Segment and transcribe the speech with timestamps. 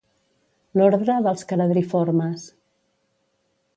[0.79, 2.47] L'ordre dels caradriformes.